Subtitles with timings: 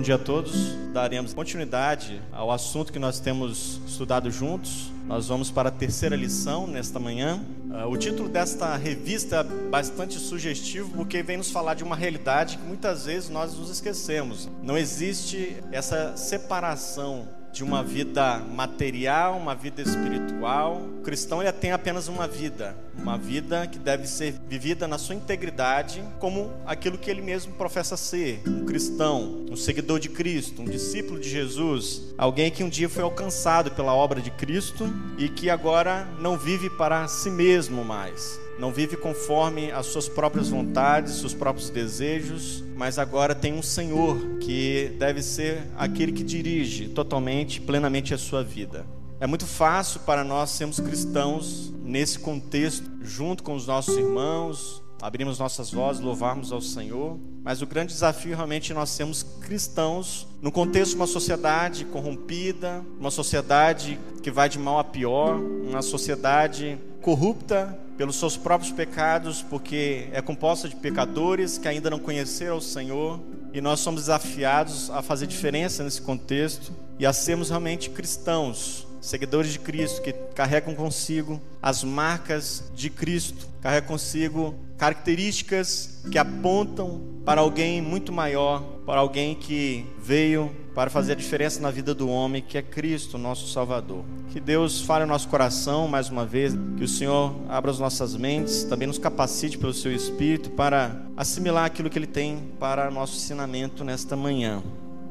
[0.00, 0.54] Bom dia a todos.
[0.94, 4.90] Daremos continuidade ao assunto que nós temos estudado juntos.
[5.04, 7.38] Nós vamos para a terceira lição nesta manhã.
[7.68, 12.56] Uh, o título desta revista é bastante sugestivo porque vem nos falar de uma realidade
[12.56, 14.48] que muitas vezes nós nos esquecemos.
[14.62, 20.80] Não existe essa separação de uma vida material, uma vida espiritual.
[20.98, 25.14] O cristão ele tem apenas uma vida, uma vida que deve ser vivida na sua
[25.14, 30.66] integridade, como aquilo que ele mesmo professa ser, um cristão, um seguidor de Cristo, um
[30.66, 34.88] discípulo de Jesus, alguém que um dia foi alcançado pela obra de Cristo
[35.18, 40.50] e que agora não vive para si mesmo mais não vive conforme as suas próprias
[40.50, 46.88] vontades, seus próprios desejos, mas agora tem um Senhor que deve ser aquele que dirige
[46.88, 48.84] totalmente, plenamente a sua vida.
[49.18, 55.38] É muito fácil para nós sermos cristãos nesse contexto, junto com os nossos irmãos, abrirmos
[55.38, 60.52] nossas vozes, louvarmos ao Senhor, mas o grande desafio realmente é nós sermos cristãos no
[60.52, 66.78] contexto de uma sociedade corrompida, uma sociedade que vai de mal a pior, uma sociedade
[67.00, 72.60] corrupta pelos seus próprios pecados, porque é composta de pecadores que ainda não conheceram o
[72.62, 73.20] Senhor,
[73.52, 79.52] e nós somos desafiados a fazer diferença nesse contexto e a sermos realmente cristãos, seguidores
[79.52, 87.42] de Cristo, que carregam consigo as marcas de Cristo, carregam consigo características que apontam para
[87.42, 92.42] alguém muito maior, para alguém que veio para fazer a diferença na vida do homem,
[92.42, 94.04] que é Cristo, nosso Salvador.
[94.32, 98.16] Que Deus fale no nosso coração mais uma vez, que o Senhor abra as nossas
[98.16, 103.14] mentes, também nos capacite pelo seu Espírito para assimilar aquilo que Ele tem para nosso
[103.14, 104.60] ensinamento nesta manhã.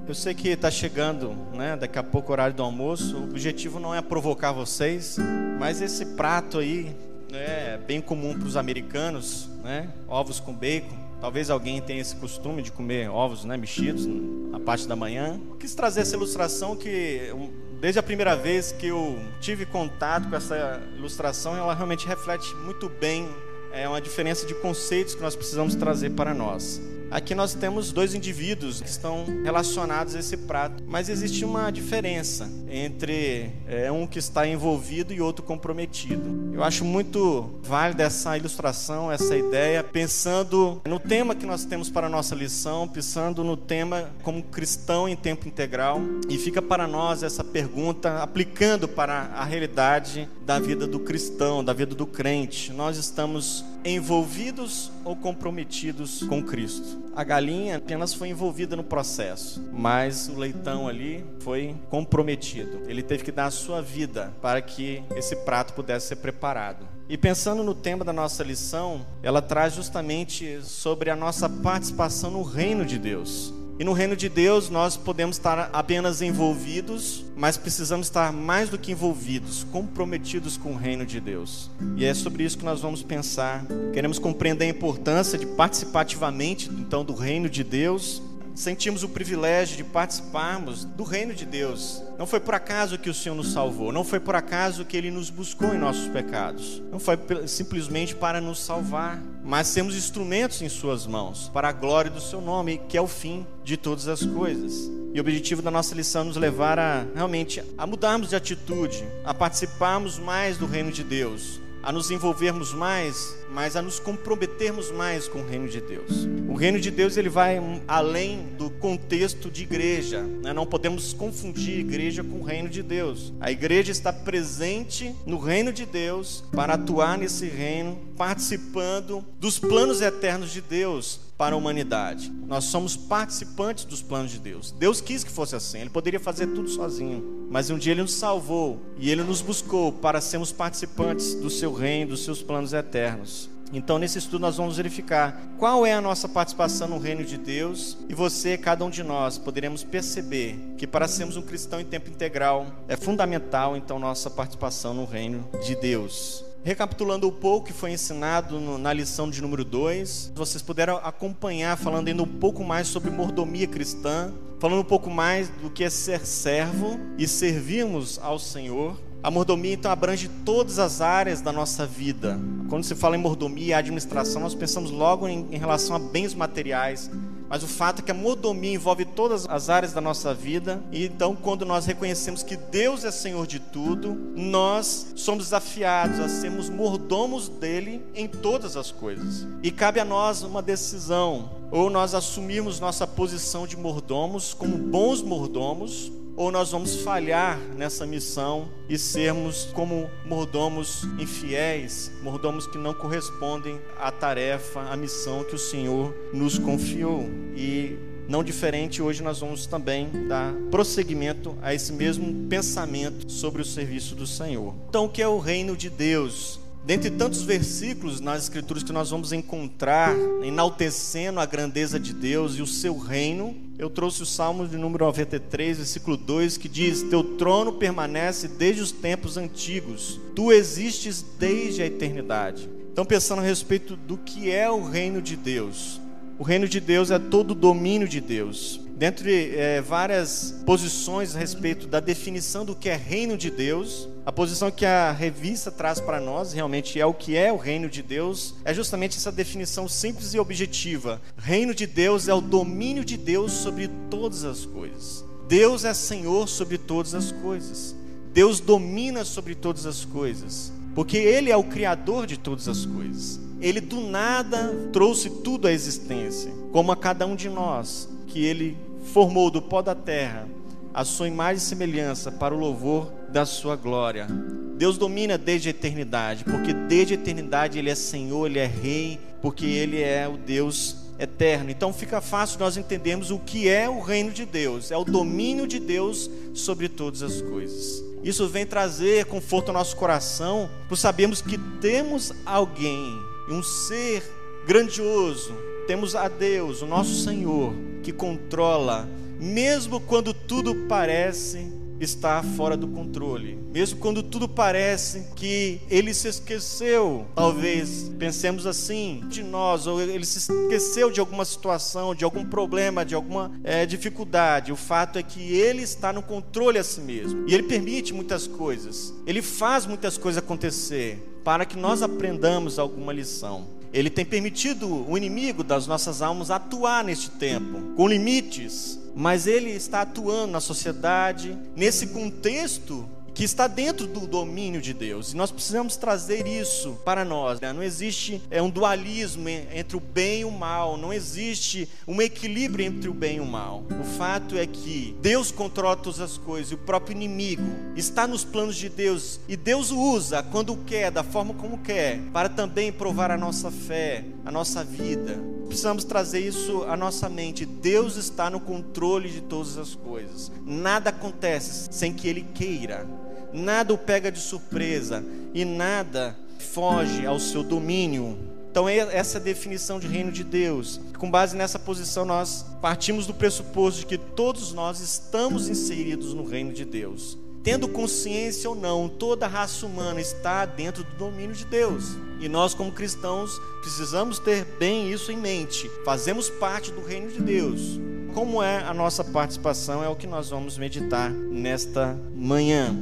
[0.05, 1.77] Eu sei que está chegando, né?
[1.77, 3.16] Daqui a pouco o horário do almoço.
[3.16, 5.17] O objetivo não é provocar vocês,
[5.58, 6.93] mas esse prato aí
[7.31, 9.88] é bem comum para os americanos, né?
[10.05, 11.08] Ovos com bacon.
[11.22, 15.39] Talvez alguém tenha esse costume de comer ovos, né, mexidos na parte da manhã.
[15.60, 17.33] Quis trazer essa ilustração que
[17.80, 22.89] desde a primeira vez que eu tive contato com essa ilustração, ela realmente reflete muito
[22.89, 23.27] bem
[23.71, 26.82] é uma diferença de conceitos que nós precisamos trazer para nós.
[27.11, 32.47] Aqui nós temos dois indivíduos que estão relacionados a esse prato, mas existe uma diferença
[32.70, 36.52] entre é, um que está envolvido e outro comprometido.
[36.53, 42.05] Eu acho muito válida essa ilustração, essa ideia, pensando no tema que nós temos para
[42.05, 45.99] a nossa lição, pensando no tema como cristão em tempo integral,
[46.30, 51.73] e fica para nós essa pergunta aplicando para a realidade da vida do cristão, da
[51.73, 52.71] vida do crente.
[52.71, 57.00] Nós estamos envolvidos ou comprometidos com Cristo.
[57.16, 62.82] A galinha apenas foi envolvida no processo, mas o leitão ali foi comprometido.
[62.88, 66.88] Ele teve que dar a sua vida para que esse prato pudesse ser preparado.
[67.08, 72.44] E pensando no tema da nossa lição, ela traz justamente sobre a nossa participação no
[72.44, 73.52] reino de Deus.
[73.80, 78.78] E no reino de Deus nós podemos estar apenas envolvidos, mas precisamos estar mais do
[78.78, 81.72] que envolvidos, comprometidos com o reino de Deus.
[81.95, 83.66] E é sobre isso que nós vamos pensar.
[83.94, 88.22] Queremos compreender a importância de participar ativamente então do reino de Deus
[88.59, 92.03] sentimos o privilégio de participarmos do reino de Deus.
[92.17, 95.09] Não foi por acaso que o Senhor nos salvou, não foi por acaso que Ele
[95.09, 97.17] nos buscou em nossos pecados, não foi
[97.48, 102.42] simplesmente para nos salvar, mas sermos instrumentos em Suas mãos, para a glória do Seu
[102.42, 104.92] nome, que é o fim de todas as coisas.
[105.14, 109.08] E o objetivo da nossa lição é nos levar a realmente a mudarmos de atitude,
[109.23, 114.92] a participarmos mais do reino de Deus, a nos envolvermos mais, mas a nos comprometermos
[114.92, 116.28] mais com o reino de Deus.
[116.48, 120.22] O reino de Deus ele vai além do contexto de igreja.
[120.22, 120.54] Né?
[120.54, 123.34] Não podemos confundir igreja com o reino de Deus.
[123.40, 130.01] A igreja está presente no reino de Deus para atuar nesse reino, participando dos planos
[130.01, 132.30] eternos de Deus para a humanidade.
[132.45, 134.74] Nós somos participantes dos planos de Deus.
[134.74, 135.80] Deus quis que fosse assim.
[135.80, 139.94] Ele poderia fazer tudo sozinho, mas um dia ele nos salvou e ele nos buscou
[139.94, 143.50] para sermos participantes do seu reino, dos seus planos eternos.
[143.72, 147.98] Então, nesse estudo, nós vamos verificar qual é a nossa participação no reino de Deus
[148.10, 152.10] e você, cada um de nós, poderemos perceber que para sermos um cristão em tempo
[152.10, 156.49] integral é fundamental, então, nossa participação no reino de Deus.
[156.64, 162.10] Recapitulando um pouco que foi ensinado na lição de número 2, vocês puderam acompanhar falando
[162.10, 166.26] ainda um pouco mais sobre mordomia cristã, falando um pouco mais do que é ser
[166.26, 168.98] servo e servirmos ao Senhor.
[169.24, 172.38] A mordomia então abrange todas as áreas da nossa vida.
[172.70, 176.34] Quando se fala em mordomia e administração, nós pensamos logo em, em relação a bens
[176.34, 177.10] materiais,
[177.50, 180.81] mas o fato é que a mordomia envolve todas as áreas da nossa vida.
[180.92, 186.30] E então, quando nós reconhecemos que Deus é Senhor de tudo, nós somos desafiados a
[186.30, 189.48] sermos mordomos dele em todas as coisas.
[189.63, 195.24] E cabe a nós uma decisão: ou nós assumirmos nossa posição de mordomos como bons
[195.24, 202.94] mordomos, ou nós vamos falhar nessa missão e sermos como mordomos infiéis, mordomos que não
[202.94, 207.30] correspondem à tarefa, à missão que o Senhor nos confiou.
[207.57, 207.97] E
[208.30, 214.15] não diferente, hoje nós vamos também dar prosseguimento a esse mesmo pensamento sobre o serviço
[214.15, 214.74] do Senhor.
[214.88, 216.57] Então, o que é o reino de Deus?
[216.89, 222.63] Dentre tantos versículos nas Escrituras que nós vamos encontrar enaltecendo a grandeza de Deus e
[222.63, 227.24] o seu reino, eu trouxe o Salmo de número 93, versículo 2, que diz: Teu
[227.24, 232.68] trono permanece desde os tempos antigos, tu existes desde a eternidade.
[232.91, 236.01] Então, pensando a respeito do que é o reino de Deus,
[236.39, 238.81] o reino de Deus é todo o domínio de Deus.
[239.00, 244.31] Dentre é, várias posições a respeito da definição do que é reino de Deus, a
[244.31, 248.04] posição que a revista traz para nós, realmente é o que é o reino de
[248.04, 251.22] Deus, é justamente essa definição simples e objetiva.
[251.38, 255.24] Reino de Deus é o domínio de Deus sobre todas as coisas.
[255.48, 257.96] Deus é Senhor sobre todas as coisas.
[258.34, 263.40] Deus domina sobre todas as coisas, porque Ele é o Criador de todas as coisas.
[263.62, 268.88] Ele do nada trouxe tudo à existência, como a cada um de nós, que Ele
[269.14, 270.48] formou do pó da terra
[270.94, 274.28] a sua imagem e semelhança para o louvor da sua glória.
[274.76, 279.20] Deus domina desde a eternidade, porque desde a eternidade Ele é Senhor, Ele é Rei,
[279.42, 281.70] porque Ele é o Deus eterno.
[281.70, 285.68] Então fica fácil nós entendermos o que é o reino de Deus, é o domínio
[285.68, 288.04] de Deus sobre todas as coisas.
[288.24, 293.18] Isso vem trazer conforto ao nosso coração, por sabermos que temos alguém,
[293.50, 294.24] um ser
[294.66, 295.54] grandioso,
[295.89, 299.09] temos a Deus, o nosso Senhor, que controla,
[299.39, 301.68] mesmo quando tudo parece
[302.00, 309.24] estar fora do controle, mesmo quando tudo parece que ele se esqueceu, talvez pensemos assim
[309.30, 313.83] de nós, ou ele se esqueceu de alguma situação, de algum problema, de alguma é,
[313.83, 314.71] dificuldade.
[314.71, 318.45] O fato é que ele está no controle a si mesmo e ele permite muitas
[318.45, 323.79] coisas, ele faz muitas coisas acontecer para que nós aprendamos alguma lição.
[323.91, 329.71] Ele tem permitido o inimigo das nossas almas atuar neste tempo, com limites, mas ele
[329.71, 333.09] está atuando na sociedade, nesse contexto
[333.39, 335.31] que está dentro do domínio de Deus.
[335.31, 337.57] E nós precisamos trazer isso para nós.
[337.62, 337.71] Né?
[337.71, 342.86] Não existe é, um dualismo entre o bem e o mal, não existe um equilíbrio
[342.86, 343.86] entre o bem e o mal.
[343.97, 347.63] O fato é que Deus controla todas as coisas e o próprio inimigo
[347.95, 352.19] está nos planos de Deus e Deus o usa quando quer, da forma como quer,
[352.33, 355.39] para também provar a nossa fé, a nossa vida.
[355.65, 357.65] Precisamos trazer isso à nossa mente.
[357.65, 360.51] Deus está no controle de todas as coisas.
[360.65, 363.07] Nada acontece sem que Ele queira
[363.54, 365.24] nada o pega de surpresa
[365.54, 368.38] e nada foge ao seu domínio.
[368.72, 371.01] Então, essa é a definição de reino de Deus.
[371.18, 376.46] Com base nessa posição, nós partimos do pressuposto de que todos nós estamos inseridos no
[376.46, 377.38] reino de Deus.
[377.63, 382.16] Tendo consciência ou não, toda a raça humana está dentro do domínio de Deus.
[382.40, 385.90] E nós, como cristãos, precisamos ter bem isso em mente.
[386.06, 388.00] Fazemos parte do reino de Deus.
[388.34, 390.04] Como é a nossa participação?
[390.04, 392.96] É o que nós vamos meditar nesta manhã.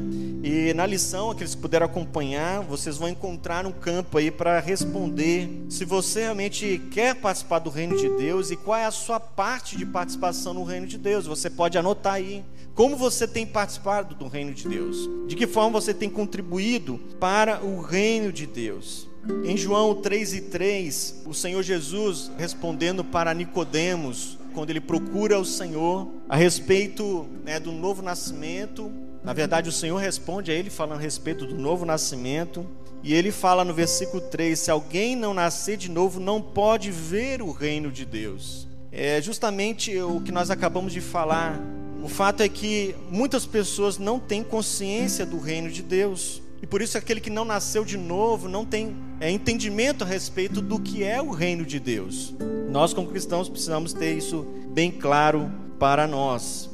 [0.44, 5.66] E na lição, aqueles que puderam acompanhar, vocês vão encontrar um campo aí para responder
[5.70, 9.76] se você realmente quer participar do reino de Deus e qual é a sua parte
[9.78, 11.28] de participação no reino de Deus.
[11.28, 15.82] Você pode anotar aí como você tem participado do reino de Deus, de que forma
[15.82, 19.08] você tem contribuído para o reino de Deus.
[19.44, 25.46] Em João 3 e 3, o Senhor Jesus respondendo para Nicodemos, quando ele procura o
[25.46, 28.92] Senhor a respeito né, do novo nascimento.
[29.24, 32.66] Na verdade, o Senhor responde a ele falando a respeito do novo nascimento.
[33.04, 37.40] E ele fala no versículo 3: Se alguém não nascer de novo, não pode ver
[37.40, 38.68] o reino de Deus.
[38.92, 41.62] É justamente o que nós acabamos de falar.
[42.04, 46.42] O fato é que muitas pessoas não têm consciência do reino de Deus.
[46.62, 50.62] E por isso aquele que não nasceu de novo não tem é, entendimento a respeito
[50.62, 52.34] do que é o reino de Deus.
[52.70, 56.70] Nós, como cristãos, precisamos ter isso bem claro para nós.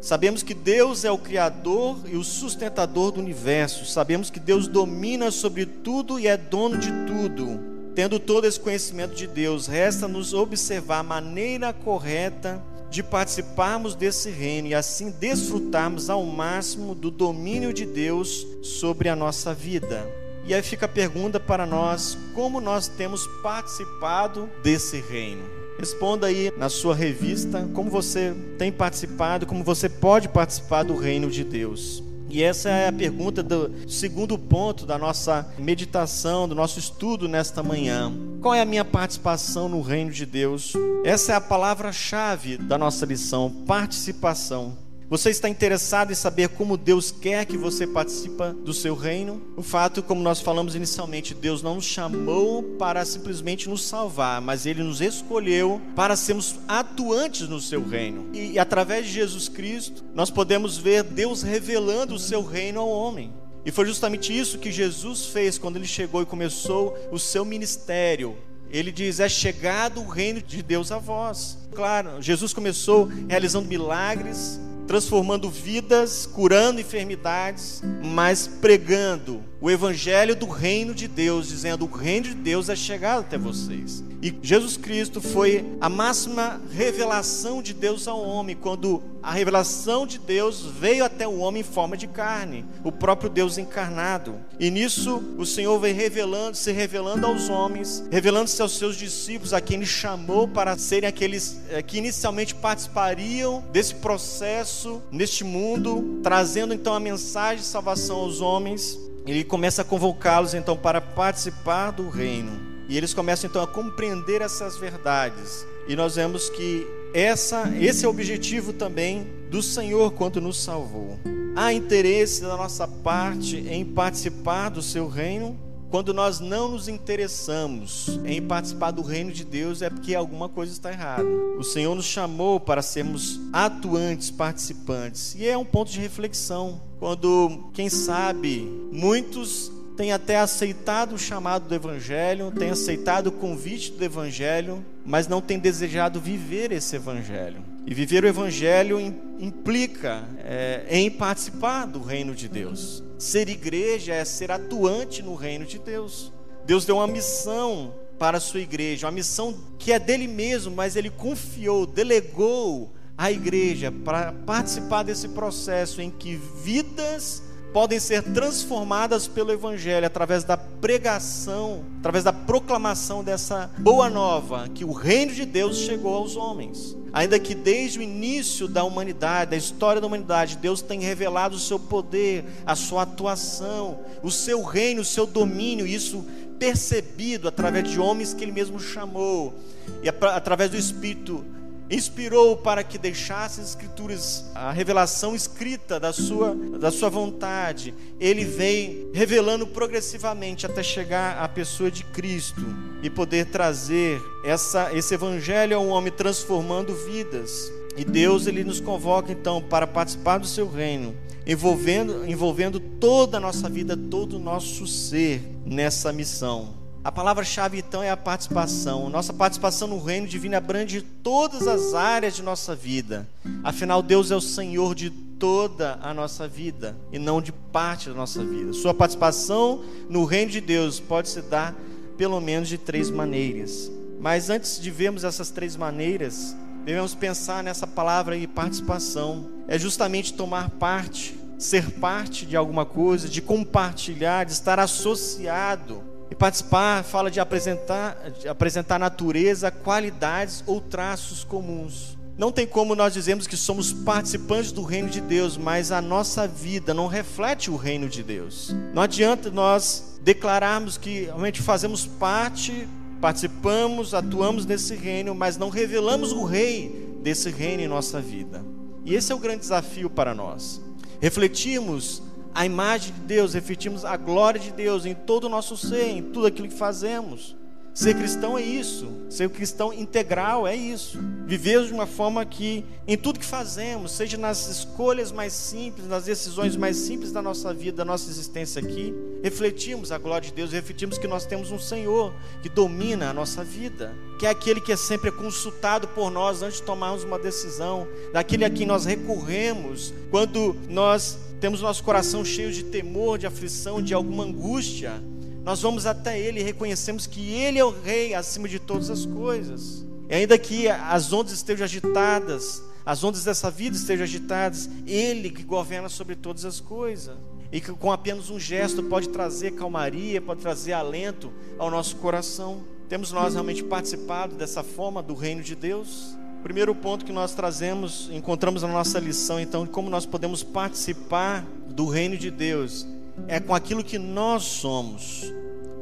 [0.00, 3.84] Sabemos que Deus é o Criador e o sustentador do universo.
[3.84, 7.60] Sabemos que Deus domina sobre tudo e é dono de tudo.
[7.94, 14.68] Tendo todo esse conhecimento de Deus, resta-nos observar a maneira correta de participarmos desse reino
[14.68, 20.06] e assim desfrutarmos ao máximo do domínio de Deus sobre a nossa vida.
[20.44, 25.42] E aí fica a pergunta para nós: como nós temos participado desse reino?
[25.78, 31.30] Responda aí na sua revista como você tem participado, como você pode participar do reino
[31.30, 32.02] de Deus.
[32.30, 37.62] E essa é a pergunta do segundo ponto da nossa meditação, do nosso estudo nesta
[37.62, 38.12] manhã.
[38.40, 40.72] Qual é a minha participação no reino de Deus?
[41.04, 44.76] Essa é a palavra-chave da nossa lição: participação.
[45.10, 49.42] Você está interessado em saber como Deus quer que você participe do seu reino?
[49.56, 54.66] O fato, como nós falamos inicialmente, Deus não nos chamou para simplesmente nos salvar, mas
[54.66, 58.28] Ele nos escolheu para sermos atuantes no seu reino.
[58.34, 63.32] E através de Jesus Cristo, nós podemos ver Deus revelando o seu reino ao homem.
[63.68, 68.34] E foi justamente isso que Jesus fez quando ele chegou e começou o seu ministério.
[68.70, 71.58] Ele diz: É chegado o reino de Deus a vós.
[71.74, 80.94] Claro, Jesus começou realizando milagres, transformando vidas, curando enfermidades, mas pregando o evangelho do reino
[80.94, 84.04] de Deus, dizendo: o reino de Deus é chegado até vocês.
[84.20, 90.18] E Jesus Cristo foi a máxima revelação de Deus ao homem, quando a revelação de
[90.18, 94.34] Deus veio até o homem em forma de carne, o próprio Deus encarnado.
[94.58, 99.60] E nisso o Senhor vem revelando, se revelando aos homens, revelando-se aos seus discípulos, a
[99.60, 106.74] quem ele chamou para serem aqueles eh, que inicialmente participariam desse processo neste mundo, trazendo
[106.74, 109.07] então a mensagem de salvação aos homens.
[109.28, 112.58] Ele começa a convocá-los então para participar do reino.
[112.88, 115.66] E eles começam então a compreender essas verdades.
[115.86, 121.18] E nós vemos que essa, esse é o objetivo também do Senhor quando nos salvou.
[121.54, 125.67] Há interesse da nossa parte em participar do seu reino?
[125.90, 130.70] Quando nós não nos interessamos em participar do reino de Deus, é porque alguma coisa
[130.70, 131.24] está errada.
[131.58, 135.34] O Senhor nos chamou para sermos atuantes, participantes.
[135.34, 136.80] E é um ponto de reflexão.
[136.98, 143.90] Quando, quem sabe, muitos tem até aceitado o chamado do Evangelho, tem aceitado o convite
[143.90, 147.64] do Evangelho, mas não tem desejado viver esse Evangelho.
[147.88, 149.00] E viver o Evangelho
[149.40, 153.02] implica é, em participar do reino de Deus.
[153.18, 156.30] Ser igreja é ser atuante no reino de Deus.
[156.66, 160.96] Deus deu uma missão para a sua igreja, uma missão que é dele mesmo, mas
[160.96, 169.28] ele confiou, delegou à igreja para participar desse processo em que vidas podem ser transformadas
[169.28, 175.44] pelo Evangelho através da pregação, através da proclamação dessa boa nova, que o reino de
[175.44, 176.96] Deus chegou aos homens.
[177.12, 181.60] Ainda que desde o início da humanidade, da história da humanidade, Deus tem revelado o
[181.60, 186.24] seu poder, a sua atuação, o seu reino, o seu domínio, isso
[186.58, 189.54] percebido através de homens que Ele mesmo chamou,
[190.02, 191.44] e através do Espírito
[191.90, 197.94] inspirou para que deixasse as escrituras, a revelação escrita da sua, da sua vontade.
[198.20, 202.62] Ele vem revelando progressivamente até chegar à pessoa de Cristo
[203.02, 207.72] e poder trazer essa, esse evangelho ao homem transformando vidas.
[207.96, 213.40] E Deus ele nos convoca então para participar do seu reino, envolvendo, envolvendo toda a
[213.40, 216.77] nossa vida, todo o nosso ser nessa missão.
[217.04, 219.08] A palavra-chave então é a participação.
[219.08, 223.26] Nossa participação no reino divino abrange todas as áreas de nossa vida.
[223.62, 228.14] Afinal, Deus é o Senhor de toda a nossa vida e não de parte da
[228.14, 228.72] nossa vida.
[228.72, 231.74] Sua participação no reino de Deus pode se dar
[232.16, 233.90] pelo menos de três maneiras.
[234.20, 239.48] Mas antes de vermos essas três maneiras, devemos pensar nessa palavra aí, participação.
[239.68, 246.34] É justamente tomar parte, ser parte de alguma coisa, de compartilhar, de estar associado e
[246.34, 252.18] participar fala de apresentar, de apresentar natureza, qualidades ou traços comuns.
[252.36, 256.46] Não tem como nós dizermos que somos participantes do reino de Deus, mas a nossa
[256.46, 258.72] vida não reflete o reino de Deus.
[258.94, 262.86] Não adianta nós declararmos que realmente fazemos parte,
[263.20, 268.64] participamos, atuamos nesse reino, mas não revelamos o rei desse reino em nossa vida.
[269.04, 270.80] E esse é o grande desafio para nós.
[271.20, 272.22] Refletirmos
[272.58, 276.20] a imagem de Deus, refletimos a glória de Deus em todo o nosso ser, em
[276.20, 277.56] tudo aquilo que fazemos.
[277.98, 281.18] Ser cristão é isso, ser cristão integral é isso.
[281.48, 286.26] Viver de uma forma que, em tudo que fazemos, seja nas escolhas mais simples, nas
[286.26, 289.12] decisões mais simples da nossa vida, da nossa existência aqui,
[289.42, 293.64] refletimos a glória de Deus, refletimos que nós temos um Senhor que domina a nossa
[293.64, 298.06] vida, que é aquele que é sempre consultado por nós antes de tomarmos uma decisão,
[298.32, 304.00] daquele a quem nós recorremos quando nós temos nosso coração cheio de temor, de aflição,
[304.00, 305.20] de alguma angústia
[305.64, 309.26] nós vamos até Ele e reconhecemos que Ele é o Rei acima de todas as
[309.26, 310.06] coisas.
[310.28, 315.62] E ainda que as ondas estejam agitadas, as ondas dessa vida estejam agitadas, Ele que
[315.62, 317.36] governa sobre todas as coisas.
[317.70, 322.82] e que com apenas um gesto pode trazer calmaria, pode trazer alento ao nosso coração.
[323.08, 326.36] Temos nós realmente participado dessa forma do reino de Deus?
[326.62, 331.64] Primeiro ponto que nós trazemos, encontramos na nossa lição, então, de como nós podemos participar
[331.88, 333.06] do reino de Deus,
[333.46, 335.52] é com aquilo que nós somos.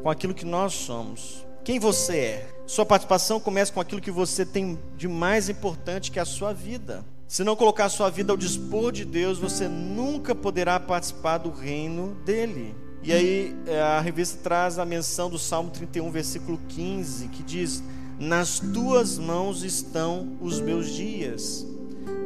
[0.03, 1.45] Com aquilo que nós somos.
[1.65, 2.61] Quem você é?
[2.67, 6.53] Sua participação começa com aquilo que você tem de mais importante, que é a sua
[6.53, 7.05] vida.
[7.29, 11.51] Se não colocar a sua vida ao dispor de Deus, você nunca poderá participar do
[11.51, 12.75] reino dele.
[13.03, 17.83] E aí é, a revista traz a menção do Salmo 31, versículo 15, que diz:
[18.19, 21.67] Nas tuas mãos estão os meus dias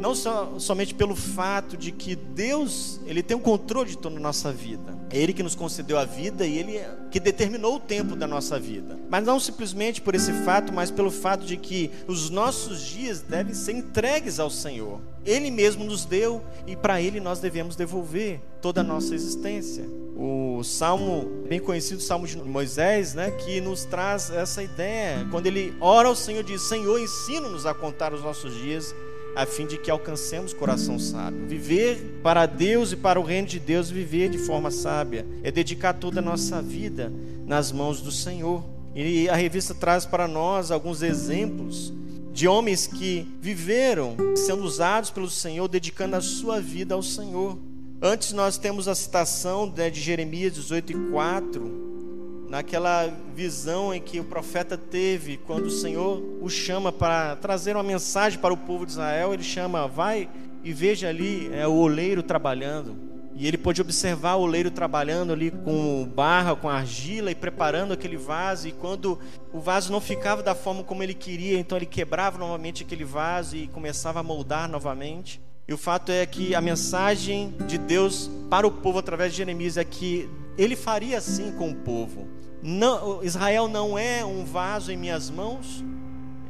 [0.00, 4.20] não só, somente pelo fato de que Deus, ele tem o controle de toda a
[4.20, 4.98] nossa vida.
[5.10, 8.58] É ele que nos concedeu a vida e ele que determinou o tempo da nossa
[8.58, 8.98] vida.
[9.10, 13.52] Mas não simplesmente por esse fato, mas pelo fato de que os nossos dias devem
[13.52, 15.00] ser entregues ao Senhor.
[15.26, 19.84] Ele mesmo nos deu e para ele nós devemos devolver toda a nossa existência.
[20.16, 25.26] O salmo bem conhecido, salmo de Moisés, né, que nos traz essa ideia.
[25.30, 28.94] Quando ele ora ao Senhor diz: "Senhor, ensina-nos a contar os nossos dias
[29.34, 31.46] a fim de que alcancemos coração sábio.
[31.46, 35.94] Viver para Deus e para o reino de Deus, viver de forma sábia, é dedicar
[35.94, 37.12] toda a nossa vida
[37.46, 38.64] nas mãos do Senhor.
[38.94, 41.92] E a revista traz para nós alguns exemplos
[42.32, 47.58] de homens que viveram sendo usados pelo Senhor, dedicando a sua vida ao Senhor.
[48.02, 51.89] Antes nós temos a citação né, de Jeremias 18 e 4,
[52.50, 57.82] naquela visão em que o profeta teve quando o Senhor o chama para trazer uma
[57.84, 60.28] mensagem para o povo de Israel, ele chama, vai
[60.64, 62.96] e veja ali é, o oleiro trabalhando.
[63.36, 68.16] E ele pôde observar o oleiro trabalhando ali com barra, com argila e preparando aquele
[68.16, 68.66] vaso.
[68.66, 69.18] E quando
[69.52, 73.56] o vaso não ficava da forma como ele queria, então ele quebrava novamente aquele vaso
[73.56, 75.40] e começava a moldar novamente.
[75.68, 79.76] E o fato é que a mensagem de Deus para o povo através de Jeremias
[79.76, 80.28] é que
[80.62, 82.28] ele faria assim com o povo.
[82.62, 85.82] Não, Israel não é um vaso em minhas mãos.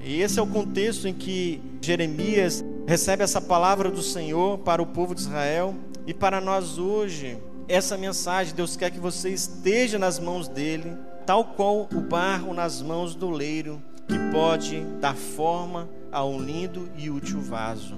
[0.02, 4.86] E esse é o contexto em que Jeremias recebe essa palavra do Senhor para o
[4.86, 5.76] povo de Israel
[6.06, 7.38] e para nós hoje.
[7.68, 10.92] Essa mensagem, Deus quer que você esteja nas mãos dele,
[11.24, 16.90] tal qual o barro nas mãos do leiro, que pode dar forma a um lindo
[16.96, 17.96] e útil vaso.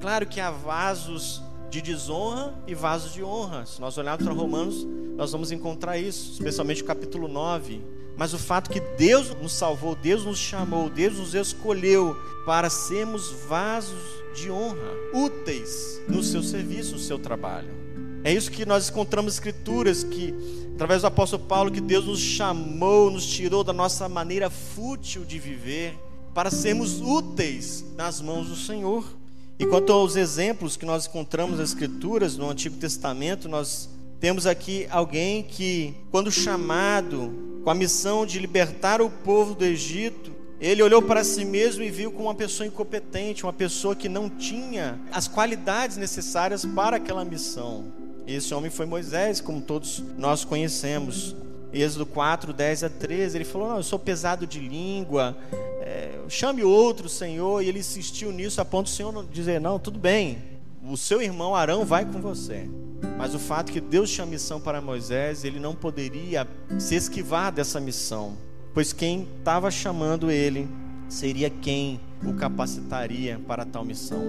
[0.00, 3.64] Claro que há vasos de desonra e vasos de honra.
[3.64, 7.80] Se nós olharmos para Romanos, nós vamos encontrar isso, especialmente o capítulo 9.
[8.16, 13.30] Mas o fato que Deus nos salvou, Deus nos chamou, Deus nos escolheu para sermos
[13.48, 14.02] vasos
[14.34, 17.80] de honra, úteis no seu serviço, no seu trabalho.
[18.22, 20.34] É isso que nós encontramos escrituras que
[20.74, 25.38] através do apóstolo Paulo que Deus nos chamou, nos tirou da nossa maneira fútil de
[25.38, 25.98] viver
[26.34, 29.19] para sermos úteis nas mãos do Senhor.
[29.60, 34.86] E quanto aos exemplos que nós encontramos nas Escrituras, no Antigo Testamento, nós temos aqui
[34.90, 41.02] alguém que, quando chamado com a missão de libertar o povo do Egito, ele olhou
[41.02, 45.28] para si mesmo e viu como uma pessoa incompetente, uma pessoa que não tinha as
[45.28, 47.92] qualidades necessárias para aquela missão.
[48.26, 51.36] Esse homem foi Moisés, como todos nós conhecemos.
[51.72, 55.36] Êxodo 4, 10 a 13, ele falou: Não, eu sou pesado de língua,
[55.80, 57.62] é, chame outro Senhor.
[57.62, 60.38] E ele insistiu nisso a ponto do Senhor dizer: Não, tudo bem,
[60.82, 62.68] o seu irmão Arão vai com você.
[63.16, 66.46] Mas o fato que Deus tinha missão para Moisés, ele não poderia
[66.78, 68.36] se esquivar dessa missão,
[68.74, 70.68] pois quem estava chamando ele
[71.08, 74.22] seria quem o capacitaria para tal missão.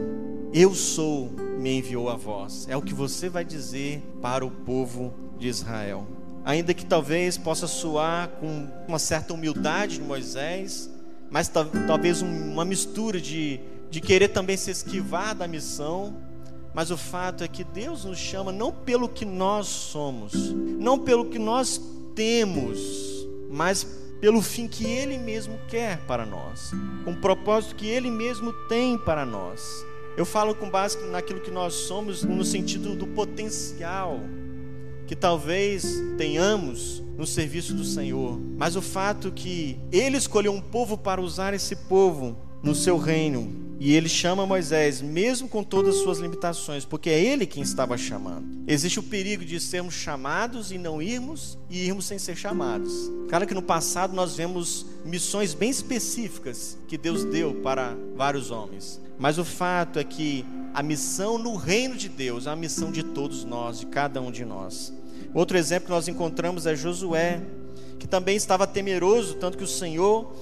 [0.53, 2.67] Eu sou, me enviou a voz.
[2.69, 6.05] É o que você vai dizer para o povo de Israel
[6.43, 10.89] ainda que talvez possa soar com uma certa humildade de Moisés,
[11.29, 11.47] mas
[11.87, 16.15] talvez uma mistura de, de querer também se esquivar da missão.
[16.73, 21.25] Mas o fato é que Deus nos chama não pelo que nós somos, não pelo
[21.25, 21.81] que nós
[22.15, 23.85] temos, mas
[24.21, 26.71] pelo fim que Ele mesmo quer para nós,
[27.03, 29.85] com o propósito que Ele mesmo tem para nós.
[30.15, 34.21] Eu falo com base naquilo que nós somos, no sentido do potencial
[35.11, 40.97] que talvez tenhamos no serviço do Senhor, mas o fato que Ele escolheu um povo
[40.97, 46.01] para usar esse povo no seu reino, e ele chama Moisés, mesmo com todas as
[46.01, 48.63] suas limitações, porque é ele quem estava chamando.
[48.65, 53.11] Existe o perigo de sermos chamados e não irmos, e irmos sem ser chamados.
[53.27, 59.01] Claro que no passado nós vemos missões bem específicas que Deus deu para vários homens,
[59.19, 63.03] mas o fato é que a missão no reino de Deus é a missão de
[63.03, 64.93] todos nós, de cada um de nós.
[65.33, 67.41] Outro exemplo que nós encontramos é Josué,
[67.99, 70.33] que também estava temeroso, tanto que o Senhor,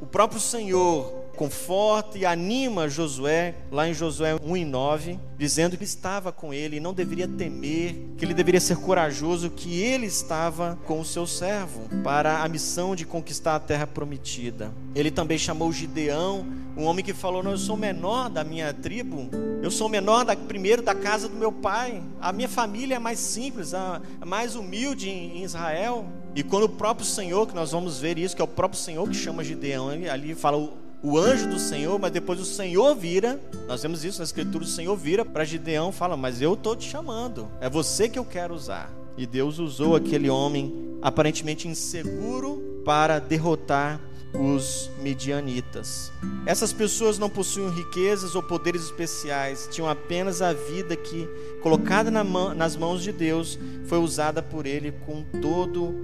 [0.00, 5.84] o próprio Senhor, conforta e anima Josué, lá em Josué 1 e 9, dizendo que
[5.84, 10.76] estava com ele e não deveria temer, que ele deveria ser corajoso, que ele estava
[10.84, 14.72] com o seu servo para a missão de conquistar a terra prometida.
[14.96, 16.44] Ele também chamou Gideão,
[16.76, 19.30] um homem que falou: Não, eu sou menor da minha tribo,
[19.62, 23.20] eu sou menor da, primeiro da casa do meu pai, a minha família é mais
[23.20, 26.04] simples, a, a mais humilde em, em Israel.
[26.34, 29.08] E quando o próprio Senhor, que nós vamos ver isso, que é o próprio Senhor
[29.08, 30.68] que chama Gideão, ele, ali fala:
[31.02, 34.66] o anjo do Senhor, mas depois o Senhor vira, nós vemos isso na escritura, o
[34.66, 38.54] Senhor vira para Gideão fala: Mas eu estou te chamando, é você que eu quero
[38.54, 38.90] usar.
[39.16, 44.00] E Deus usou aquele homem aparentemente inseguro para derrotar
[44.32, 46.12] os midianitas.
[46.46, 51.28] Essas pessoas não possuíam riquezas ou poderes especiais, tinham apenas a vida que,
[51.62, 55.94] colocada na mão, nas mãos de Deus, foi usada por Ele com todo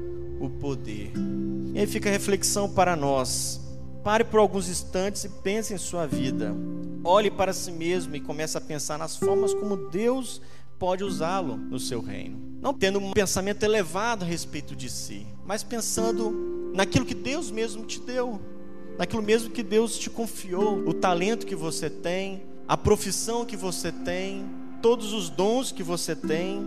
[0.40, 1.12] o poder.
[1.72, 3.63] E aí fica a reflexão para nós.
[4.04, 6.54] Pare por alguns instantes e pense em sua vida.
[7.02, 10.42] Olhe para si mesmo e comece a pensar nas formas como Deus
[10.78, 12.38] pode usá-lo no seu reino.
[12.60, 17.86] Não tendo um pensamento elevado a respeito de si, mas pensando naquilo que Deus mesmo
[17.86, 18.38] te deu,
[18.98, 23.90] naquilo mesmo que Deus te confiou, o talento que você tem, a profissão que você
[23.90, 24.44] tem,
[24.82, 26.62] todos os dons que você tem,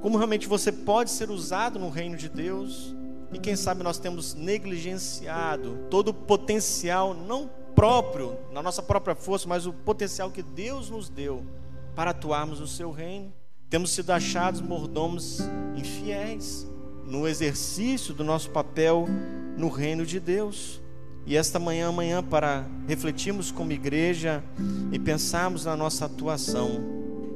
[0.00, 2.94] como realmente você pode ser usado no reino de Deus.
[3.32, 9.48] E quem sabe nós temos negligenciado todo o potencial, não próprio, na nossa própria força,
[9.48, 11.44] mas o potencial que Deus nos deu
[11.94, 13.32] para atuarmos no seu reino.
[13.68, 15.38] Temos sido achados mordomos
[15.76, 16.66] infiéis
[17.06, 19.06] no exercício do nosso papel
[19.56, 20.80] no reino de Deus.
[21.24, 24.42] E esta manhã, amanhã, para refletirmos como igreja
[24.90, 26.80] e pensarmos na nossa atuação,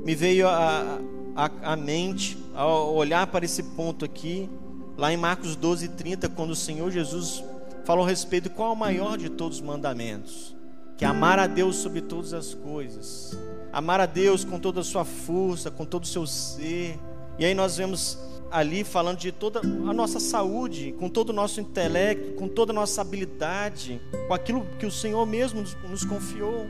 [0.04, 4.48] me veio a mente, ao olhar para esse ponto aqui,
[4.96, 7.42] Lá em Marcos 12, 30, quando o Senhor Jesus
[7.85, 10.54] falou a respeito de qual é o maior de todos os mandamentos,
[10.96, 13.37] que é amar a Deus sobre todas as coisas,
[13.72, 16.98] amar a Deus com toda a sua força, com todo o seu ser.
[17.38, 18.16] E aí nós vemos
[18.52, 22.74] ali falando de toda a nossa saúde, com todo o nosso intelecto, com toda a
[22.74, 26.68] nossa habilidade, com aquilo que o Senhor mesmo nos confiou.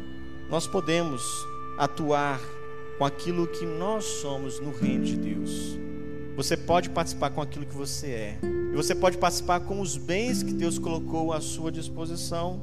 [0.49, 1.23] Nós podemos
[1.77, 2.41] atuar
[2.97, 5.77] com aquilo que nós somos no reino de Deus.
[6.37, 8.39] Você pode participar com aquilo que você é.
[8.43, 12.61] E você pode participar com os bens que Deus colocou à sua disposição.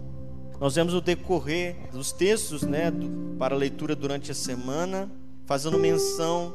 [0.60, 5.10] Nós vemos o decorrer dos textos, né, do, para leitura durante a semana,
[5.46, 6.54] fazendo menção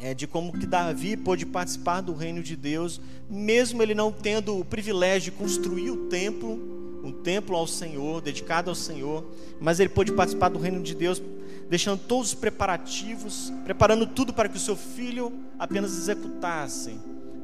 [0.00, 4.58] é, de como que Davi pôde participar do reino de Deus, mesmo ele não tendo
[4.58, 6.58] o privilégio de construir o templo,
[7.02, 9.24] um templo ao Senhor, dedicado ao Senhor,
[9.58, 11.20] mas ele pôde participar do reino de Deus
[11.68, 16.98] deixando todos os preparativos, preparando tudo para que o seu filho apenas executasse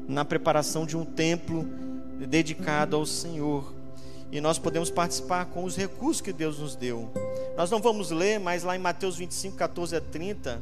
[0.09, 1.65] na preparação de um templo
[2.27, 3.73] dedicado ao Senhor.
[4.33, 7.13] E nós podemos participar com os recursos que Deus nos deu.
[7.57, 10.61] Nós não vamos ler, mas lá em Mateus 25, 14 a 30,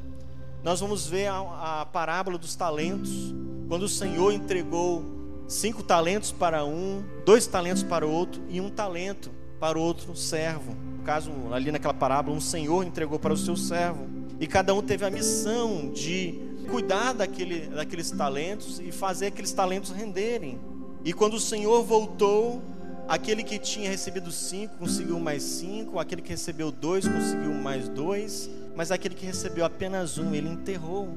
[0.62, 3.34] nós vamos ver a, a parábola dos talentos,
[3.68, 5.04] quando o Senhor entregou
[5.48, 10.14] cinco talentos para um, dois talentos para o outro e um talento para o outro
[10.16, 14.06] servo caso ali naquela parábola, um senhor entregou para o seu servo.
[14.40, 16.34] E cada um teve a missão de
[16.70, 20.58] cuidar daquele, daqueles talentos e fazer aqueles talentos renderem.
[21.04, 22.62] E quando o senhor voltou,
[23.08, 28.48] aquele que tinha recebido cinco conseguiu mais cinco, aquele que recebeu dois conseguiu mais dois,
[28.74, 31.16] mas aquele que recebeu apenas um, ele enterrou.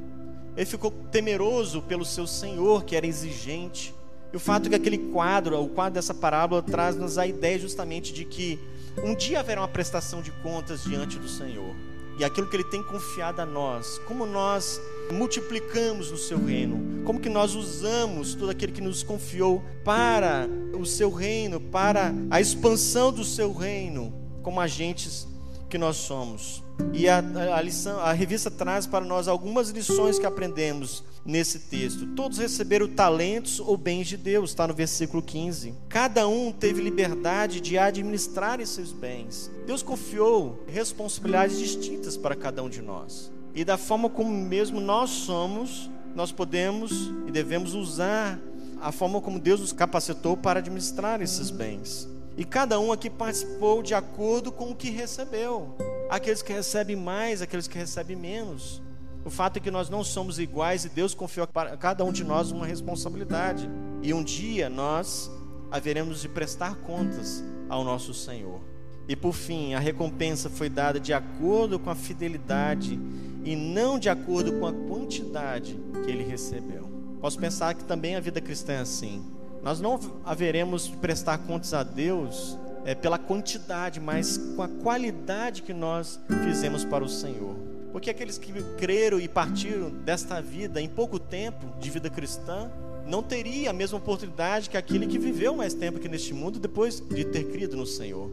[0.57, 3.93] Ele ficou temeroso pelo seu senhor, que era exigente.
[4.31, 8.13] E o fato é que aquele quadro, o quadro dessa parábola, traz-nos a ideia justamente
[8.13, 8.59] de que
[9.03, 11.75] um dia haverá uma prestação de contas diante do Senhor.
[12.17, 14.81] E aquilo que Ele tem confiado a nós, como nós
[15.11, 20.47] multiplicamos no Seu reino, como que nós usamos todo aquele que nos confiou para
[20.79, 25.27] o Seu reino, para a expansão do Seu reino, como agentes
[25.69, 26.63] que nós somos.
[26.93, 27.19] E a,
[27.55, 32.05] a, lição, a revista traz para nós algumas lições que aprendemos nesse texto.
[32.07, 35.73] Todos receberam talentos ou bens de Deus, está no versículo 15.
[35.89, 39.49] Cada um teve liberdade de administrar esses bens.
[39.65, 43.31] Deus confiou responsabilidades distintas para cada um de nós.
[43.53, 46.91] E da forma como mesmo nós somos, nós podemos
[47.27, 48.39] e devemos usar
[48.81, 52.07] a forma como Deus nos capacitou para administrar esses bens.
[52.37, 55.75] E cada um aqui participou de acordo com o que recebeu.
[56.09, 58.81] Aqueles que recebem mais, aqueles que recebem menos.
[59.23, 62.23] O fato é que nós não somos iguais e Deus confiou para cada um de
[62.23, 63.69] nós uma responsabilidade.
[64.03, 65.31] E um dia nós
[65.71, 68.61] haveremos de prestar contas ao nosso Senhor.
[69.07, 72.99] E por fim, a recompensa foi dada de acordo com a fidelidade
[73.43, 76.89] e não de acordo com a quantidade que ele recebeu.
[77.21, 79.23] Posso pensar que também a vida cristã é assim.
[79.65, 85.63] Nós não haveremos de prestar contas a Deus é, pela quantidade, mas com a qualidade
[85.63, 87.55] que nós fizemos para o Senhor.
[87.91, 92.69] Porque aqueles que creram e partiram desta vida em pouco tempo de vida cristã,
[93.07, 96.99] não teria a mesma oportunidade que aquele que viveu mais tempo aqui neste mundo depois
[96.99, 98.29] de ter crido no Senhor.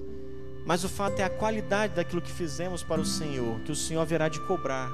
[0.67, 4.03] Mas o fato é a qualidade daquilo que fizemos para o Senhor, que o Senhor
[4.03, 4.91] haverá de cobrar.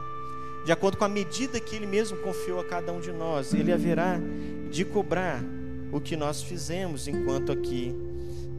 [0.64, 3.72] De acordo com a medida que Ele mesmo confiou a cada um de nós, Ele
[3.72, 4.20] haverá
[4.70, 5.42] de cobrar
[5.92, 7.94] o que nós fizemos enquanto aqui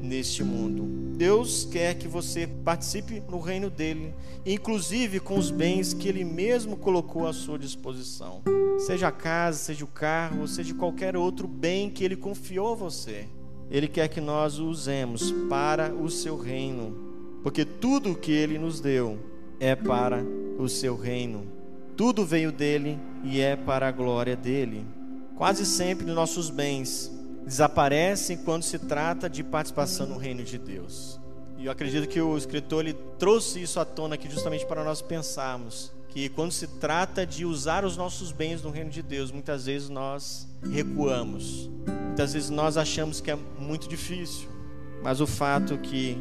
[0.01, 0.99] neste mundo.
[1.17, 4.13] Deus quer que você participe no reino dele,
[4.45, 8.41] inclusive com os bens que ele mesmo colocou à sua disposição.
[8.79, 13.27] Seja a casa, seja o carro, seja qualquer outro bem que ele confiou a você.
[13.69, 16.95] Ele quer que nós o usemos para o seu reino,
[17.43, 19.19] porque tudo que ele nos deu
[19.59, 20.23] é para
[20.57, 21.45] o seu reino.
[21.95, 24.85] Tudo veio dele e é para a glória dele.
[25.35, 27.18] Quase sempre nossos bens
[27.49, 31.19] desaparecem quando se trata de participação no reino de Deus.
[31.57, 35.01] E eu acredito que o escritor ele trouxe isso à tona aqui justamente para nós
[35.01, 39.65] pensarmos que quando se trata de usar os nossos bens no reino de Deus, muitas
[39.65, 41.69] vezes nós recuamos.
[42.05, 44.47] Muitas vezes nós achamos que é muito difícil,
[45.03, 46.17] mas o fato é que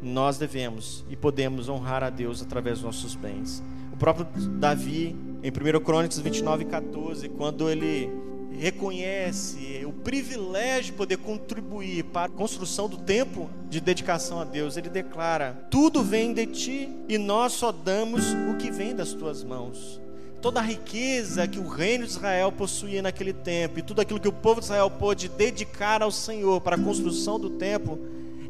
[0.00, 3.62] nós devemos e podemos honrar a Deus através dos nossos bens.
[3.92, 4.26] O próprio
[4.60, 8.27] Davi, em 1 Crônicas 29, 14, quando ele
[8.58, 14.76] reconhece o privilégio de poder contribuir para a construção do tempo de dedicação a Deus,
[14.76, 19.44] ele declara: Tudo vem de ti e nós só damos o que vem das tuas
[19.44, 20.00] mãos.
[20.42, 24.28] Toda a riqueza que o reino de Israel possuía naquele tempo e tudo aquilo que
[24.28, 27.98] o povo de Israel pôde dedicar ao Senhor para a construção do templo,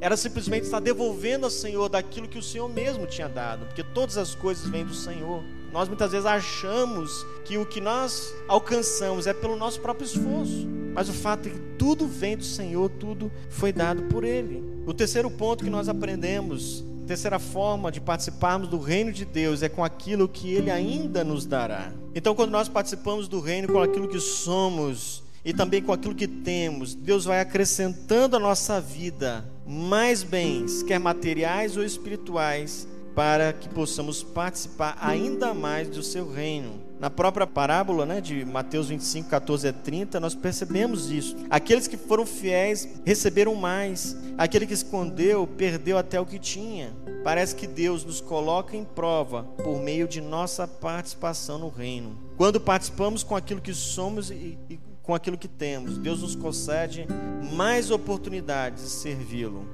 [0.01, 4.17] era simplesmente estar devolvendo ao Senhor daquilo que o Senhor mesmo tinha dado, porque todas
[4.17, 5.43] as coisas vêm do Senhor.
[5.79, 11.09] Nós muitas vezes achamos que o que nós alcançamos é pelo nosso próprio esforço, mas
[11.09, 14.61] o fato é que tudo vem do Senhor, tudo foi dado por Ele.
[14.85, 19.69] O terceiro ponto que nós aprendemos, terceira forma de participarmos do reino de Deus é
[19.69, 21.93] com aquilo que Ele ainda nos dará.
[22.13, 26.27] Então, quando nós participamos do reino com aquilo que somos, e também com aquilo que
[26.27, 33.69] temos, Deus vai acrescentando à nossa vida mais bens, quer materiais ou espirituais, para que
[33.69, 36.75] possamos participar ainda mais do seu reino.
[37.01, 41.37] Na própria parábola né, de Mateus 25, 14 a 30, nós percebemos isso.
[41.51, 46.93] Aqueles que foram fiéis receberam mais, aquele que escondeu perdeu até o que tinha.
[47.25, 52.17] Parece que Deus nos coloca em prova por meio de nossa participação no reino.
[52.37, 57.05] Quando participamos com aquilo que somos e, e com aquilo que temos, Deus nos concede
[57.53, 59.67] mais oportunidades de servi-lo.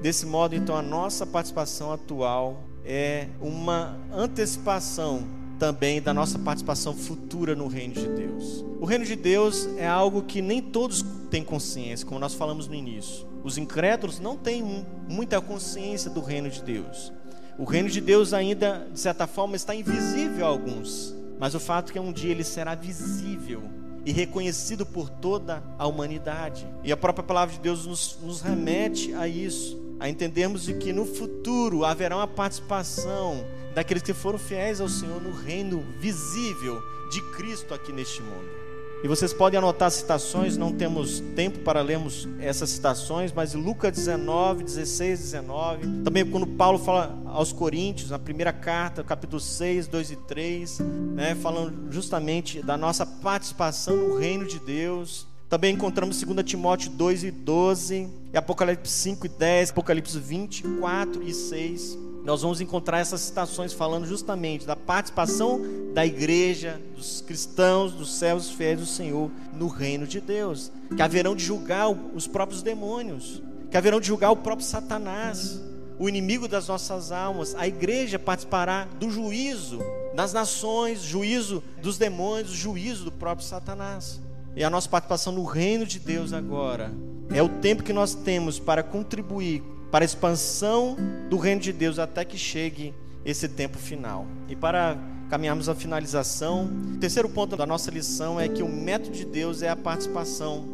[0.00, 5.26] Desse modo, então, a nossa participação atual é uma antecipação
[5.58, 8.64] também da nossa participação futura no reino de Deus.
[8.80, 12.74] O reino de Deus é algo que nem todos têm consciência, como nós falamos no
[12.74, 13.26] início.
[13.42, 17.12] Os incrédulos não têm muita consciência do reino de Deus.
[17.58, 21.90] O reino de Deus ainda, de certa forma, está invisível a alguns, mas o fato
[21.90, 23.62] é que um dia ele será visível
[24.04, 26.66] e reconhecido por toda a humanidade.
[26.84, 30.92] E a própria palavra de Deus nos, nos remete a isso a entendermos de que
[30.92, 37.20] no futuro haverá uma participação daqueles que foram fiéis ao Senhor no reino visível de
[37.32, 38.66] Cristo aqui neste mundo.
[39.04, 44.64] E vocês podem anotar citações, não temos tempo para lermos essas citações, mas Lucas 19,
[44.64, 46.02] 16, 19.
[46.02, 50.78] Também quando Paulo fala aos Coríntios, na primeira carta, capítulo 6, 2 e 3,
[51.14, 55.26] né, falando justamente da nossa participação no reino de Deus.
[55.48, 61.32] Também encontramos 2 Timóteo 2 e 12, e Apocalipse 5 e 10, Apocalipse 24 e
[61.32, 61.98] 6.
[62.24, 65.60] Nós vamos encontrar essas citações falando justamente da participação
[65.94, 71.36] da igreja, dos cristãos, dos céus fiéis do Senhor no reino de Deus, que haverão
[71.36, 75.60] de julgar os próprios demônios, que haverão de julgar o próprio Satanás,
[75.96, 77.54] o inimigo das nossas almas.
[77.54, 79.78] A igreja participará do juízo
[80.12, 84.25] das nações, juízo dos demônios, juízo do próprio Satanás.
[84.56, 86.90] E a nossa participação no reino de Deus agora
[87.30, 90.96] é o tempo que nós temos para contribuir para a expansão
[91.28, 94.26] do reino de Deus até que chegue esse tempo final.
[94.48, 94.96] E para
[95.28, 99.60] caminharmos à finalização, o terceiro ponto da nossa lição é que o método de Deus
[99.60, 100.64] é a participação.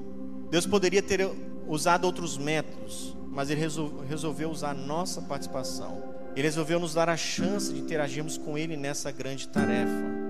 [0.48, 1.28] Deus poderia ter
[1.66, 3.66] usado outros métodos, mas Ele
[4.08, 6.02] resolveu usar a nossa participação.
[6.36, 10.21] Ele resolveu nos dar a chance de interagirmos com Ele nessa grande tarefa.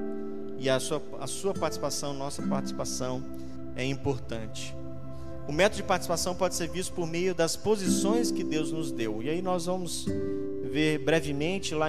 [0.62, 3.20] E a sua, a sua participação, nossa participação
[3.74, 4.72] é importante.
[5.48, 9.20] O método de participação pode ser visto por meio das posições que Deus nos deu.
[9.20, 10.06] E aí nós vamos
[10.70, 11.88] ver brevemente lá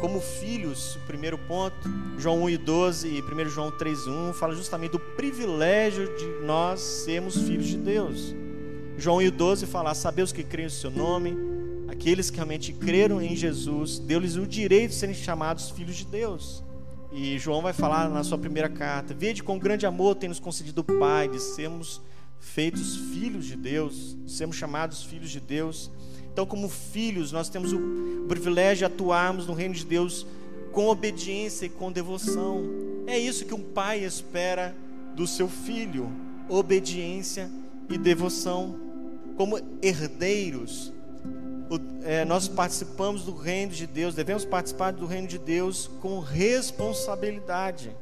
[0.00, 1.76] como filhos, o primeiro ponto,
[2.16, 6.46] João 1 e 12 e 1 João 3 e 1, fala justamente do privilégio de
[6.46, 8.32] nós sermos filhos de Deus.
[8.96, 11.36] João 1 e 12 fala, saber os que creem no seu nome,
[11.88, 16.62] aqueles que realmente creram em Jesus, deu-lhes o direito de serem chamados filhos de Deus.
[17.12, 20.80] E João vai falar na sua primeira carta: Vede com grande amor tem nos concedido
[20.80, 22.00] o Pai de sermos
[22.40, 25.90] feitos filhos de Deus, de sermos chamados filhos de Deus.
[26.32, 30.26] Então, como filhos, nós temos o privilégio de atuarmos no reino de Deus
[30.72, 32.64] com obediência e com devoção.
[33.06, 34.74] É isso que um pai espera
[35.14, 36.10] do seu filho:
[36.48, 37.50] obediência
[37.90, 38.80] e devoção.
[39.36, 40.92] Como herdeiros,
[42.02, 47.94] é, nós participamos do reino de Deus, devemos participar do reino de Deus com responsabilidade.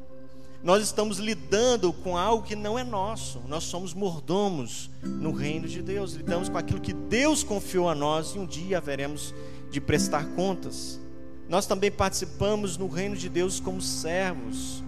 [0.63, 5.81] Nós estamos lidando com algo que não é nosso, nós somos mordomos no reino de
[5.81, 9.35] Deus, lidamos com aquilo que Deus confiou a nós e um dia haveremos
[9.71, 11.01] de prestar contas.
[11.49, 14.85] Nós também participamos no reino de Deus como servos.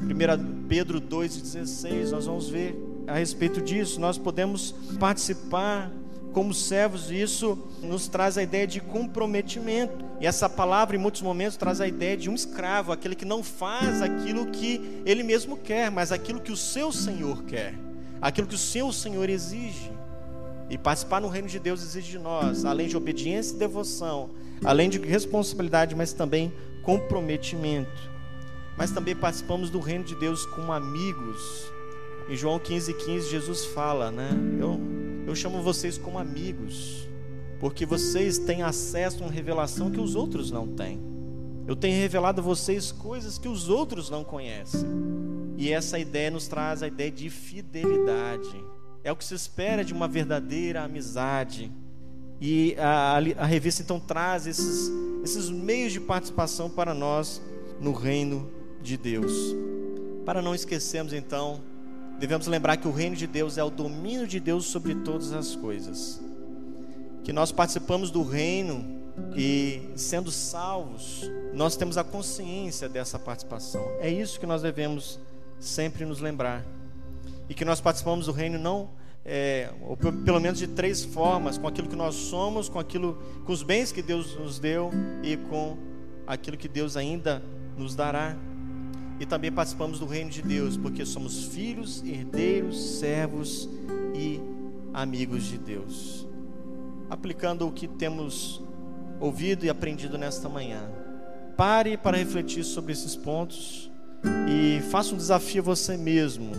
[0.00, 4.00] 1 Pedro 2,16, nós vamos ver a respeito disso.
[4.00, 5.90] Nós podemos participar
[6.34, 10.04] como servos, isso nos traz a ideia de comprometimento.
[10.20, 13.42] E essa palavra, em muitos momentos, traz a ideia de um escravo, aquele que não
[13.42, 17.74] faz aquilo que ele mesmo quer, mas aquilo que o seu Senhor quer,
[18.20, 19.92] aquilo que o seu Senhor exige.
[20.68, 24.30] E participar no reino de Deus exige de nós, além de obediência e devoção,
[24.64, 28.10] além de responsabilidade, mas também comprometimento.
[28.76, 31.70] Mas também participamos do reino de Deus como amigos.
[32.28, 34.30] Em João 15,15, 15, Jesus fala, né?
[34.58, 34.93] Eu
[35.34, 37.08] eu chamo vocês como amigos,
[37.58, 41.00] porque vocês têm acesso a uma revelação que os outros não têm.
[41.66, 44.88] Eu tenho revelado a vocês coisas que os outros não conhecem.
[45.56, 48.64] E essa ideia nos traz a ideia de fidelidade.
[49.02, 51.72] É o que se espera de uma verdadeira amizade.
[52.40, 54.88] E a, a, revista então traz esses,
[55.24, 57.42] esses meios de participação para nós
[57.80, 58.48] no reino
[58.80, 59.32] de Deus.
[60.24, 61.60] Para não esquecermos então
[62.18, 65.54] devemos lembrar que o reino de Deus é o domínio de Deus sobre todas as
[65.56, 66.20] coisas.
[67.22, 69.02] Que nós participamos do reino
[69.36, 73.82] e, sendo salvos, nós temos a consciência dessa participação.
[74.00, 75.18] É isso que nós devemos
[75.58, 76.64] sempre nos lembrar.
[77.48, 78.90] E que nós participamos do reino não,
[79.24, 83.52] é, ou pelo menos de três formas: com aquilo que nós somos, com aquilo, com
[83.52, 84.90] os bens que Deus nos deu
[85.22, 85.76] e com
[86.26, 87.42] aquilo que Deus ainda
[87.76, 88.36] nos dará
[89.18, 93.68] e também participamos do reino de Deus, porque somos filhos, herdeiros, servos
[94.14, 94.40] e
[94.92, 96.26] amigos de Deus.
[97.08, 98.62] Aplicando o que temos
[99.20, 100.90] ouvido e aprendido nesta manhã,
[101.56, 103.90] pare para refletir sobre esses pontos
[104.48, 106.52] e faça um desafio a você mesmo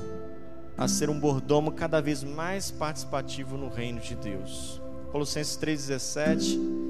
[0.78, 4.82] a ser um bordomo cada vez mais participativo no reino de Deus.
[5.12, 6.85] Colossenses 3,17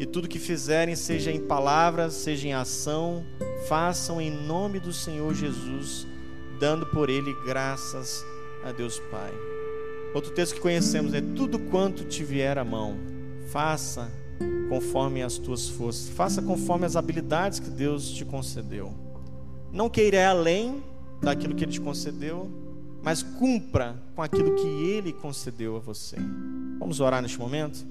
[0.00, 3.22] e tudo que fizerem, seja em palavras, seja em ação,
[3.68, 6.06] façam em nome do Senhor Jesus,
[6.58, 8.24] dando por ele graças
[8.64, 9.30] a Deus Pai.
[10.14, 12.96] Outro texto que conhecemos é: Tudo quanto te vier à mão,
[13.52, 14.10] faça
[14.70, 18.94] conforme as tuas forças, faça conforme as habilidades que Deus te concedeu.
[19.70, 20.82] Não queira além
[21.20, 22.50] daquilo que Ele te concedeu,
[23.02, 26.16] mas cumpra com aquilo que Ele concedeu a você.
[26.78, 27.86] Vamos orar neste momento?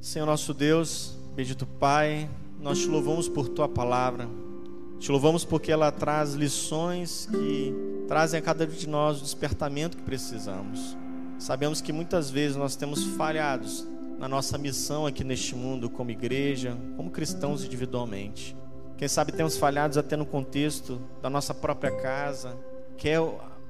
[0.00, 2.28] Senhor nosso Deus, Bendito Pai,
[2.60, 4.28] nós te louvamos por tua palavra.
[4.98, 7.74] Te louvamos porque ela traz lições que
[8.06, 10.94] trazem a cada um de nós o despertamento que precisamos.
[11.38, 16.76] Sabemos que muitas vezes nós temos falhados na nossa missão aqui neste mundo, como igreja,
[16.98, 18.54] como cristãos individualmente.
[18.98, 22.58] Quem sabe temos falhados até no contexto da nossa própria casa,
[22.98, 23.16] que é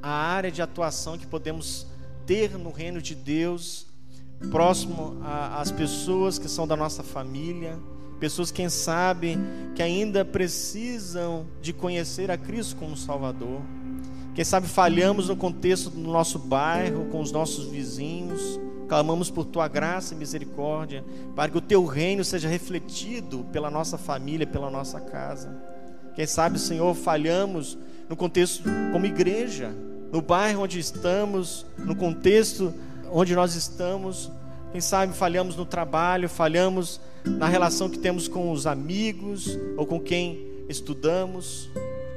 [0.02, 1.86] a área de atuação que podemos
[2.26, 3.86] ter no reino de Deus
[4.50, 7.78] próximo às pessoas que são da nossa família,
[8.18, 9.36] pessoas, quem sabe,
[9.74, 13.60] que ainda precisam de conhecer a Cristo como Salvador.
[14.34, 19.68] Quem sabe falhamos no contexto do nosso bairro, com os nossos vizinhos, clamamos por tua
[19.68, 25.00] graça e misericórdia, para que o teu reino seja refletido pela nossa família, pela nossa
[25.00, 25.50] casa.
[26.14, 27.76] Quem sabe, Senhor, falhamos
[28.08, 29.74] no contexto como igreja,
[30.12, 32.72] no bairro onde estamos, no contexto
[33.12, 34.30] onde nós estamos.
[34.72, 40.00] Quem sabe falhamos no trabalho, falhamos na relação que temos com os amigos ou com
[40.00, 41.68] quem estudamos.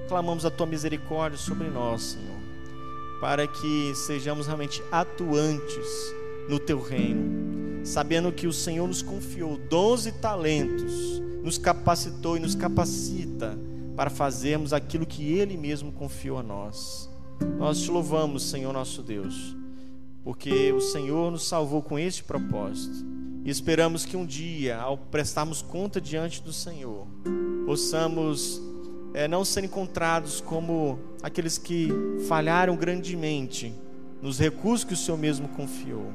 [0.08, 2.40] Clamamos a tua misericórdia sobre nós, Senhor,
[3.20, 6.14] para que sejamos realmente atuantes
[6.48, 12.40] no teu reino, sabendo que o Senhor nos confiou dons e talentos, nos capacitou e
[12.40, 13.58] nos capacita
[13.96, 17.10] para fazermos aquilo que Ele mesmo confiou a nós.
[17.58, 19.65] Nós te louvamos, Senhor nosso Deus
[20.26, 23.06] porque o Senhor nos salvou com este propósito.
[23.46, 27.06] E esperamos que um dia, ao prestarmos conta diante do Senhor,
[27.64, 28.60] possamos
[29.14, 31.90] é, não ser encontrados como aqueles que
[32.28, 33.72] falharam grandemente
[34.20, 36.12] nos recursos que o Senhor mesmo confiou,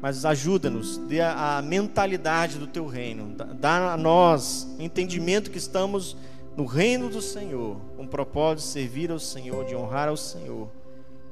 [0.00, 6.16] mas ajuda-nos, dê a, a, mentalidade do teu reino, dá a nós entendimento que estamos
[6.56, 10.70] no reino do Senhor, com o propósito de servir ao Senhor, de honrar ao Senhor,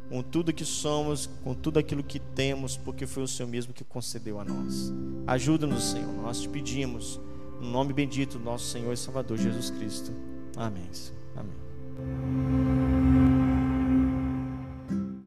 [0.08, 3.84] com tudo que somos, com tudo aquilo que temos, porque foi o Senhor mesmo que
[3.84, 4.92] concedeu a nós.
[5.26, 7.20] Ajuda-nos, Senhor, nós te pedimos,
[7.60, 10.12] no nome bendito do nosso Senhor e Salvador Jesus Cristo.
[10.56, 10.88] Amém.
[11.36, 13.33] Amém.